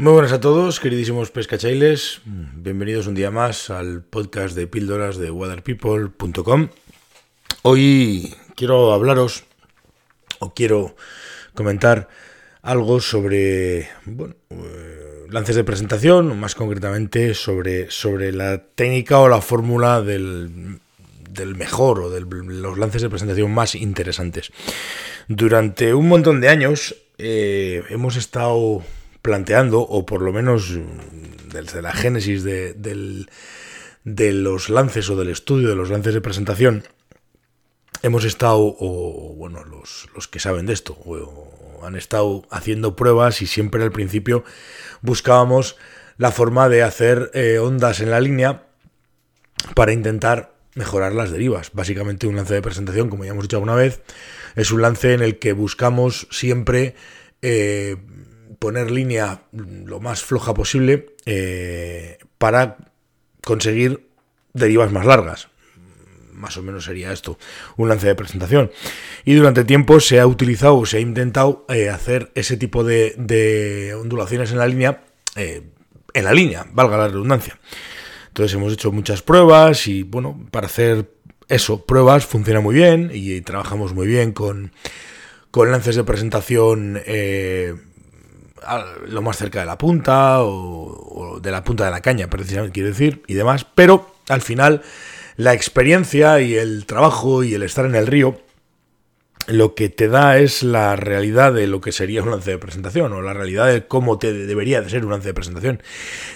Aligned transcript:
Muy 0.00 0.14
buenas 0.14 0.32
a 0.32 0.40
todos, 0.40 0.80
queridísimos 0.80 1.30
pescachailes. 1.30 2.22
Bienvenidos 2.24 3.06
un 3.06 3.14
día 3.14 3.30
más 3.30 3.68
al 3.68 4.02
podcast 4.02 4.56
de 4.56 4.66
píldoras 4.66 5.18
de 5.18 5.30
waterpeople.com. 5.30 6.68
Hoy 7.60 8.34
quiero 8.56 8.94
hablaros 8.94 9.44
o 10.38 10.54
quiero 10.54 10.96
comentar 11.52 12.08
algo 12.62 13.00
sobre 13.00 13.80
eh, 13.80 13.88
lances 15.28 15.56
de 15.56 15.64
presentación, 15.64 16.40
más 16.40 16.54
concretamente 16.54 17.34
sobre, 17.34 17.90
sobre 17.90 18.32
la 18.32 18.56
técnica 18.56 19.18
o 19.18 19.28
la 19.28 19.42
fórmula 19.42 20.00
del, 20.00 20.80
del 21.28 21.56
mejor 21.56 22.00
o 22.00 22.08
de 22.08 22.22
los 22.22 22.78
lances 22.78 23.02
de 23.02 23.10
presentación 23.10 23.52
más 23.52 23.74
interesantes. 23.74 24.50
Durante 25.28 25.92
un 25.92 26.08
montón 26.08 26.40
de 26.40 26.48
años 26.48 26.96
eh, 27.18 27.82
hemos 27.90 28.16
estado 28.16 28.82
planteando, 29.22 29.80
o 29.80 30.06
por 30.06 30.22
lo 30.22 30.32
menos 30.32 30.78
desde 31.52 31.82
la 31.82 31.92
génesis 31.92 32.44
de, 32.44 32.74
de 34.04 34.32
los 34.32 34.70
lances 34.70 35.10
o 35.10 35.16
del 35.16 35.28
estudio 35.28 35.68
de 35.68 35.76
los 35.76 35.90
lances 35.90 36.14
de 36.14 36.20
presentación, 36.20 36.84
hemos 38.02 38.24
estado, 38.24 38.76
o 38.78 39.34
bueno, 39.36 39.64
los, 39.64 40.08
los 40.14 40.28
que 40.28 40.40
saben 40.40 40.66
de 40.66 40.72
esto, 40.72 40.96
o, 41.04 41.80
han 41.82 41.96
estado 41.96 42.44
haciendo 42.50 42.94
pruebas 42.94 43.40
y 43.40 43.46
siempre 43.46 43.82
al 43.82 43.92
principio 43.92 44.44
buscábamos 45.00 45.76
la 46.18 46.30
forma 46.30 46.68
de 46.68 46.82
hacer 46.82 47.30
eh, 47.32 47.58
ondas 47.58 48.00
en 48.00 48.10
la 48.10 48.20
línea 48.20 48.66
para 49.74 49.92
intentar 49.92 50.54
mejorar 50.74 51.14
las 51.14 51.30
derivas. 51.30 51.70
Básicamente 51.72 52.26
un 52.26 52.36
lance 52.36 52.52
de 52.52 52.60
presentación, 52.60 53.08
como 53.08 53.24
ya 53.24 53.30
hemos 53.30 53.44
dicho 53.44 53.56
alguna 53.56 53.74
vez, 53.74 54.02
es 54.56 54.70
un 54.70 54.82
lance 54.82 55.14
en 55.14 55.22
el 55.22 55.38
que 55.38 55.54
buscamos 55.54 56.28
siempre 56.30 56.94
eh, 57.40 57.96
poner 58.60 58.90
línea 58.90 59.42
lo 59.52 60.00
más 60.00 60.22
floja 60.22 60.54
posible 60.54 61.16
eh, 61.24 62.18
para 62.38 62.76
conseguir 63.42 64.06
derivas 64.52 64.92
más 64.92 65.06
largas. 65.06 65.48
Más 66.34 66.56
o 66.58 66.62
menos 66.62 66.84
sería 66.84 67.12
esto, 67.12 67.38
un 67.76 67.88
lance 67.88 68.06
de 68.06 68.14
presentación. 68.14 68.70
Y 69.24 69.34
durante 69.34 69.64
tiempo 69.64 69.98
se 69.98 70.20
ha 70.20 70.26
utilizado, 70.26 70.84
se 70.86 70.98
ha 70.98 71.00
intentado 71.00 71.64
eh, 71.68 71.88
hacer 71.88 72.30
ese 72.34 72.56
tipo 72.56 72.84
de, 72.84 73.94
ondulaciones 73.98 74.52
en 74.52 74.58
la 74.58 74.66
línea, 74.66 75.04
eh, 75.36 75.62
en 76.12 76.24
la 76.24 76.32
línea, 76.32 76.66
valga 76.70 76.98
la 76.98 77.08
redundancia. 77.08 77.58
Entonces 78.28 78.54
hemos 78.54 78.74
hecho 78.74 78.92
muchas 78.92 79.22
pruebas 79.22 79.86
y 79.86 80.02
bueno, 80.02 80.46
para 80.50 80.66
hacer 80.66 81.10
eso, 81.48 81.84
pruebas 81.86 82.26
funciona 82.26 82.60
muy 82.60 82.74
bien 82.74 83.10
y 83.12 83.40
trabajamos 83.40 83.94
muy 83.94 84.06
bien 84.06 84.32
con, 84.32 84.72
con 85.50 85.70
lances 85.70 85.96
de 85.96 86.04
presentación 86.04 87.00
lo 89.06 89.22
más 89.22 89.36
cerca 89.36 89.60
de 89.60 89.66
la 89.66 89.78
punta 89.78 90.42
o, 90.42 91.38
de 91.42 91.50
la 91.50 91.64
punta 91.64 91.84
de 91.84 91.90
la 91.90 92.00
caña, 92.00 92.28
precisamente 92.28 92.72
quiero 92.72 92.88
decir, 92.88 93.22
y 93.26 93.34
demás, 93.34 93.66
pero 93.74 94.14
al 94.28 94.42
final 94.42 94.82
la 95.36 95.54
experiencia 95.54 96.40
y 96.40 96.54
el 96.54 96.86
trabajo 96.86 97.42
y 97.42 97.54
el 97.54 97.62
estar 97.62 97.86
en 97.86 97.94
el 97.94 98.06
río 98.06 98.40
lo 99.46 99.74
que 99.74 99.88
te 99.88 100.08
da 100.08 100.38
es 100.38 100.62
la 100.62 100.96
realidad 100.96 101.52
de 101.52 101.66
lo 101.66 101.80
que 101.80 101.92
sería 101.92 102.22
un 102.22 102.30
lance 102.30 102.50
de 102.50 102.58
presentación 102.58 103.12
o 103.12 103.22
la 103.22 103.34
realidad 103.34 103.66
de 103.66 103.86
cómo 103.86 104.18
te 104.18 104.32
debería 104.32 104.80
de 104.80 104.90
ser 104.90 105.04
un 105.04 105.10
lance 105.10 105.28
de 105.28 105.34
presentación. 105.34 105.82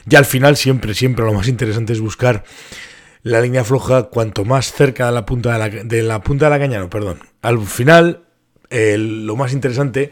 Y 0.08 0.16
al 0.16 0.24
final 0.24 0.56
siempre, 0.56 0.94
siempre 0.94 1.24
lo 1.24 1.32
más 1.32 1.46
interesante 1.46 1.92
es 1.92 2.00
buscar 2.00 2.44
la 3.22 3.40
línea 3.40 3.62
floja 3.62 4.04
cuanto 4.04 4.44
más 4.44 4.72
cerca 4.72 5.06
de 5.06 5.12
la 5.12 5.24
punta 5.24 5.52
de 5.52 5.58
la, 5.58 5.68
de 5.84 6.02
la 6.02 6.22
punta 6.22 6.46
de 6.46 6.50
la 6.50 6.58
caña, 6.58 6.78
no, 6.78 6.90
perdón. 6.90 7.20
Al 7.42 7.60
final, 7.60 8.24
lo 8.70 9.36
más 9.36 9.52
interesante 9.52 10.10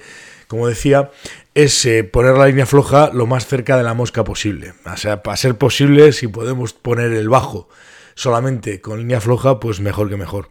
como 0.53 0.69
decía, 0.69 1.11
es 1.55 1.87
eh, 1.87 2.05
poner 2.05 2.37
la 2.37 2.47
línea 2.47 2.67
floja 2.67 3.11
lo 3.15 3.27
más 3.27 3.47
cerca 3.47 3.79
de 3.79 3.83
la 3.83 3.95
mosca 3.95 4.23
posible. 4.23 4.75
O 4.85 4.99
sea, 4.99 5.23
para 5.23 5.35
ser 5.39 5.57
posible, 5.57 6.13
si 6.13 6.27
podemos 6.27 6.75
poner 6.75 7.11
el 7.15 7.31
bajo 7.31 7.71
solamente 8.15 8.83
con 8.83 8.99
línea 8.99 9.23
floja, 9.23 9.61
pues 9.61 9.81
mejor 9.81 10.11
que 10.11 10.19
mejor. 10.19 10.51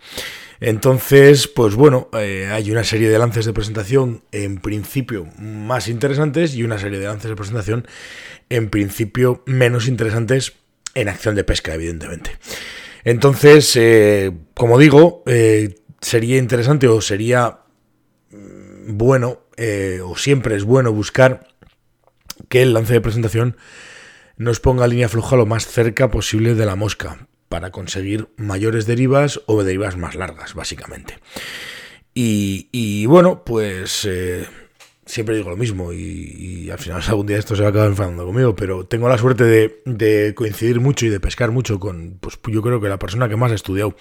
Entonces, 0.59 1.47
pues 1.47 1.75
bueno, 1.75 2.09
eh, 2.13 2.49
hay 2.51 2.71
una 2.71 2.83
serie 2.83 3.09
de 3.09 3.19
lances 3.19 3.45
de 3.45 3.53
presentación 3.53 4.23
en 4.31 4.57
principio 4.57 5.27
más 5.37 5.87
interesantes 5.87 6.55
y 6.55 6.63
una 6.63 6.79
serie 6.79 6.97
de 6.97 7.05
lances 7.05 7.29
de 7.29 7.35
presentación 7.35 7.87
en 8.49 8.71
principio 8.71 9.43
menos 9.45 9.87
interesantes 9.87 10.53
en 10.95 11.09
acción 11.09 11.35
de 11.35 11.43
pesca, 11.43 11.75
evidentemente. 11.75 12.39
Entonces, 13.03 13.75
eh, 13.75 14.31
como 14.55 14.79
digo, 14.79 15.23
sería 16.01 16.37
interesante 16.39 16.87
o 16.87 17.01
sería 17.01 17.59
mm, 18.31 18.97
bueno 18.97 19.41
eh, 19.63 20.01
o 20.03 20.17
siempre 20.17 20.55
es 20.55 20.63
bueno 20.63 20.91
buscar 20.91 21.47
que 22.49 22.63
el 22.63 22.73
lance 22.73 22.93
de 22.93 23.01
presentación 23.01 23.57
nos 24.35 24.59
ponga 24.59 24.87
línea 24.87 25.07
floja 25.07 25.35
lo 25.35 25.45
más 25.45 25.67
cerca 25.67 26.09
posible 26.09 26.55
de 26.55 26.65
la 26.65 26.75
mosca 26.75 27.27
para 27.47 27.69
conseguir 27.69 28.29
mayores 28.37 28.87
derivas 28.87 29.39
o 29.45 29.63
derivas 29.63 29.97
más 29.97 30.15
largas, 30.15 30.55
básicamente. 30.55 31.19
Y, 32.15 33.05
bueno, 33.05 33.43
pues 33.45 34.03
eh, 34.09 34.47
siempre 35.05 35.35
digo 35.35 35.51
lo 35.51 35.57
mismo 35.57 35.93
y, 35.93 36.71
al 36.71 36.79
final 36.79 37.03
algún 37.07 37.27
día 37.27 37.37
esto 37.37 37.55
se 37.55 37.61
va 37.61 37.67
a 37.67 37.69
acabar 37.69 37.89
enfadando 37.89 38.25
conmigo, 38.25 38.55
pero 38.55 38.87
tengo 38.87 39.09
la 39.09 39.19
suerte 39.19 39.43
de, 39.43 39.83
de, 39.85 40.33
coincidir 40.33 40.79
mucho 40.79 41.05
y 41.05 41.09
de 41.09 41.19
pescar 41.19 41.51
mucho 41.51 41.79
con, 41.79 42.17
pues 42.19 42.39
yo 42.47 42.63
creo 42.63 42.81
que 42.81 42.89
la 42.89 42.97
persona 42.97 43.29
que 43.29 43.35
más 43.35 43.51
ha 43.51 43.55
estudiado 43.55 43.95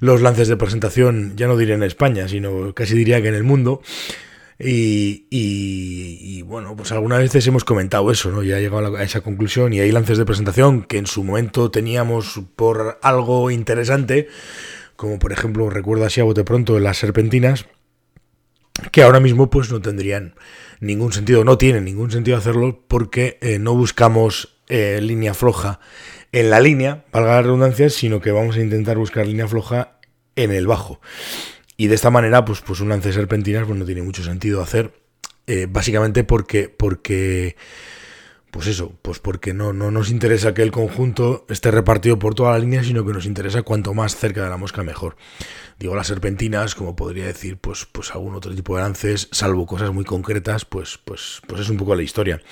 los 0.00 0.22
lances 0.22 0.48
de 0.48 0.56
presentación, 0.56 1.34
ya 1.36 1.46
no 1.46 1.58
diré 1.58 1.74
en 1.74 1.82
España, 1.82 2.26
sino 2.26 2.72
casi 2.72 2.94
diría 2.94 3.20
que 3.20 3.28
en 3.28 3.34
el 3.34 3.44
mundo, 3.44 3.82
y, 4.60 6.42
bueno, 6.42 6.74
pues 6.74 6.90
algunas 6.90 7.20
veces 7.20 7.46
hemos 7.46 7.64
comentado 7.64 8.10
eso, 8.10 8.30
¿no? 8.30 8.42
Ya 8.42 8.58
he 8.58 8.60
llegado 8.60 8.96
a, 8.96 9.02
esa 9.04 9.20
conclusión 9.20 9.72
y 9.72 9.80
hay 9.80 9.92
lances 9.92 10.18
de 10.18 10.24
presentación 10.24 10.82
que 10.82 10.98
en 10.98 11.06
su 11.06 11.22
momento 11.22 11.70
teníamos 11.70 12.40
por 12.56 12.98
algo 13.02 13.50
interesante, 13.50 14.28
como 14.96 15.18
por 15.18 15.32
ejemplo, 15.32 15.70
recuerdo 15.70 16.04
así 16.04 16.20
a 16.20 16.24
bote 16.24 16.42
pronto, 16.42 16.78
las 16.80 16.98
serpentinas, 16.98 17.66
que 18.90 19.02
ahora 19.02 19.20
mismo 19.20 19.48
pues 19.48 19.70
no 19.70 19.80
tendrían 19.80 20.34
ningún 20.80 21.12
sentido, 21.12 21.44
no 21.44 21.56
tiene 21.58 21.80
ningún 21.80 22.10
sentido 22.10 22.36
hacerlo 22.36 22.84
porque 22.88 23.38
eh, 23.40 23.58
no 23.58 23.74
buscamos 23.74 24.56
eh, 24.68 25.00
línea 25.00 25.34
floja 25.34 25.80
en 26.32 26.50
la 26.50 26.60
línea, 26.60 27.04
valga 27.12 27.36
la 27.36 27.42
redundancia, 27.42 27.90
sino 27.90 28.20
que 28.20 28.32
vamos 28.32 28.56
a 28.56 28.60
intentar 28.60 28.98
buscar 28.98 29.26
línea 29.26 29.48
floja 29.48 29.98
en 30.36 30.52
el 30.52 30.66
bajo. 30.66 31.00
Y 31.80 31.86
de 31.86 31.94
esta 31.94 32.10
manera, 32.10 32.44
pues, 32.44 32.60
pues 32.60 32.80
un 32.80 32.88
lance 32.88 33.08
de 33.08 33.14
serpentinas 33.14 33.64
pues 33.64 33.78
no 33.78 33.84
tiene 33.84 34.02
mucho 34.02 34.24
sentido 34.24 34.60
hacer. 34.60 34.92
Eh, 35.46 35.68
básicamente 35.70 36.24
porque, 36.24 36.68
porque, 36.68 37.54
pues 38.50 38.66
eso, 38.66 38.92
pues 39.00 39.20
porque 39.20 39.54
no, 39.54 39.72
no 39.72 39.92
nos 39.92 40.10
interesa 40.10 40.54
que 40.54 40.62
el 40.62 40.72
conjunto 40.72 41.46
esté 41.48 41.70
repartido 41.70 42.18
por 42.18 42.34
toda 42.34 42.50
la 42.50 42.58
línea, 42.58 42.82
sino 42.82 43.06
que 43.06 43.12
nos 43.12 43.26
interesa 43.26 43.62
cuanto 43.62 43.94
más 43.94 44.16
cerca 44.16 44.42
de 44.42 44.50
la 44.50 44.56
mosca 44.56 44.82
mejor. 44.82 45.16
Digo, 45.78 45.94
las 45.94 46.08
serpentinas, 46.08 46.74
como 46.74 46.96
podría 46.96 47.26
decir, 47.26 47.58
pues, 47.58 47.86
pues 47.86 48.10
algún 48.10 48.34
otro 48.34 48.52
tipo 48.52 48.74
de 48.74 48.82
lances, 48.82 49.28
salvo 49.30 49.64
cosas 49.64 49.92
muy 49.92 50.04
concretas, 50.04 50.64
pues, 50.64 50.98
pues, 51.04 51.40
pues 51.46 51.60
es 51.60 51.68
un 51.68 51.76
poco 51.76 51.94
la 51.94 52.02
historia. 52.02 52.42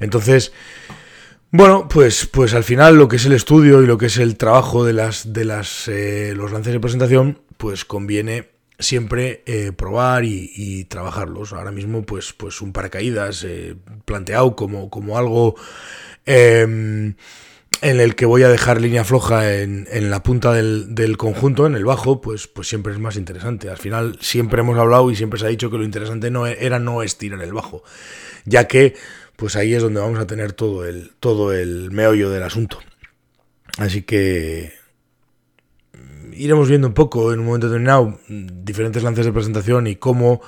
Entonces, 0.00 0.52
bueno, 1.50 1.86
pues, 1.86 2.26
pues 2.26 2.54
al 2.54 2.64
final 2.64 2.96
lo 2.96 3.08
que 3.08 3.16
es 3.16 3.26
el 3.26 3.32
estudio 3.32 3.82
y 3.82 3.86
lo 3.86 3.98
que 3.98 4.06
es 4.06 4.16
el 4.16 4.38
trabajo 4.38 4.86
de 4.86 4.94
las, 4.94 5.34
de 5.34 5.44
las, 5.44 5.86
eh, 5.86 6.32
los 6.34 6.50
lances 6.50 6.72
de 6.72 6.80
presentación, 6.80 7.42
pues 7.58 7.84
conviene 7.84 8.49
siempre 8.80 9.42
eh, 9.46 9.72
probar 9.72 10.24
y, 10.24 10.84
trabajarlos. 10.84 11.52
Ahora 11.52 11.70
mismo, 11.70 12.02
pues, 12.02 12.32
pues 12.32 12.60
un 12.60 12.72
paracaídas 12.72 13.44
eh, 13.44 13.76
planteado 14.04 14.56
como, 14.56 14.90
como 14.90 15.18
algo 15.18 15.54
em, 16.26 17.14
en 17.82 18.00
el 18.00 18.14
que 18.14 18.26
voy 18.26 18.42
a 18.42 18.48
dejar 18.48 18.80
línea 18.80 19.04
floja 19.04 19.54
en, 19.54 19.86
en 19.90 20.10
la 20.10 20.22
punta 20.22 20.52
del, 20.52 20.94
del, 20.94 21.16
conjunto, 21.16 21.66
en 21.66 21.74
el 21.74 21.84
bajo, 21.84 22.20
pues, 22.20 22.46
pues 22.46 22.68
siempre 22.68 22.92
es 22.92 22.98
más 22.98 23.16
interesante. 23.16 23.70
Al 23.70 23.78
final 23.78 24.18
siempre 24.20 24.60
hemos 24.60 24.78
hablado 24.78 25.10
y 25.10 25.16
siempre 25.16 25.38
se 25.38 25.46
ha 25.46 25.50
dicho 25.50 25.70
que 25.70 25.78
lo 25.78 25.84
interesante 25.84 26.30
no 26.30 26.46
e, 26.46 26.56
era 26.60 26.78
no 26.78 27.02
estirar 27.02 27.42
el 27.42 27.52
bajo, 27.52 27.82
ya 28.44 28.66
que 28.66 28.94
pues 29.36 29.56
ahí 29.56 29.72
es 29.72 29.82
donde 29.82 30.00
vamos 30.00 30.18
a 30.18 30.26
tener 30.26 30.52
todo 30.52 30.84
el, 30.84 31.12
todo 31.18 31.54
el 31.54 31.90
meollo 31.90 32.28
del 32.28 32.42
asunto. 32.42 32.78
Así 33.78 34.02
que 34.02 34.79
iremos 36.40 36.68
viendo 36.68 36.88
un 36.88 36.94
poco 36.94 37.32
en 37.32 37.40
un 37.40 37.46
momento 37.46 37.68
determinado 37.68 38.18
diferentes 38.28 39.02
lances 39.02 39.26
de 39.26 39.32
presentación 39.32 39.86
y 39.86 39.96
cómo 39.96 40.40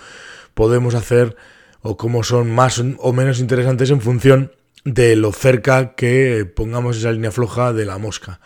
podemos 0.54 0.94
hacer 0.94 1.36
o 1.82 1.96
cómo 1.96 2.22
son 2.22 2.50
más 2.50 2.82
o 2.98 3.12
menos 3.12 3.40
interesantes 3.40 3.90
en 3.90 4.00
función 4.00 4.52
de 4.84 5.16
lo 5.16 5.32
cerca 5.32 5.94
que 5.94 6.50
pongamos 6.56 6.96
esa 6.96 7.12
línea 7.12 7.30
floja 7.30 7.72
de 7.72 7.84
la 7.84 7.98
mosca. 7.98 8.40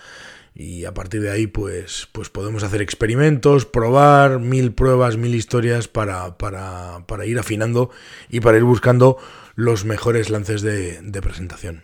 Y 0.54 0.86
a 0.86 0.94
partir 0.94 1.20
de 1.20 1.30
ahí, 1.30 1.46
pues, 1.46 2.08
pues 2.12 2.30
podemos 2.30 2.62
hacer 2.62 2.80
experimentos, 2.80 3.66
probar 3.66 4.40
mil 4.40 4.72
pruebas, 4.72 5.18
mil 5.18 5.34
historias 5.34 5.86
para, 5.86 6.38
para, 6.38 7.04
para 7.06 7.26
ir 7.26 7.38
afinando 7.38 7.90
y 8.30 8.40
para 8.40 8.56
ir 8.56 8.64
buscando 8.64 9.18
los 9.54 9.84
mejores 9.84 10.30
lances 10.30 10.62
de, 10.62 11.00
de 11.02 11.22
presentación. 11.22 11.82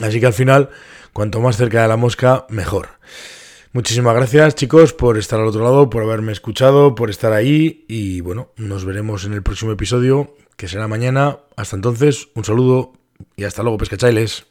Así 0.00 0.20
que 0.20 0.26
al 0.26 0.32
final, 0.32 0.70
cuanto 1.12 1.40
más 1.40 1.56
cerca 1.56 1.82
de 1.82 1.88
la 1.88 1.96
mosca, 1.96 2.46
mejor. 2.48 2.90
Muchísimas 3.72 4.16
gracias 4.16 4.56
chicos 4.56 4.92
por 4.92 5.16
estar 5.16 5.38
al 5.38 5.46
otro 5.46 5.62
lado, 5.62 5.90
por 5.90 6.02
haberme 6.02 6.32
escuchado, 6.32 6.96
por 6.96 7.08
estar 7.08 7.32
ahí 7.32 7.84
y 7.86 8.20
bueno, 8.20 8.48
nos 8.56 8.84
veremos 8.84 9.24
en 9.26 9.32
el 9.32 9.44
próximo 9.44 9.70
episodio, 9.70 10.34
que 10.56 10.66
será 10.66 10.88
mañana. 10.88 11.38
Hasta 11.56 11.76
entonces, 11.76 12.30
un 12.34 12.44
saludo 12.44 12.94
y 13.36 13.44
hasta 13.44 13.62
luego, 13.62 13.78
pescachailes. 13.78 14.49